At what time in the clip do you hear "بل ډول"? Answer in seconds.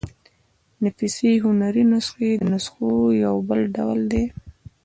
3.49-3.99